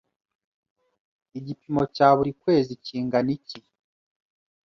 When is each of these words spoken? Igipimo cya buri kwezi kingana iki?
Igipimo 1.37 1.83
cya 1.95 2.09
buri 2.17 2.31
kwezi 2.41 2.71
kingana 2.85 3.29
iki? 3.37 3.59